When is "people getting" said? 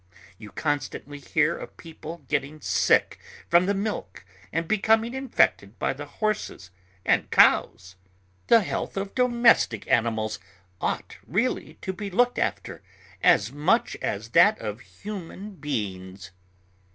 1.77-2.59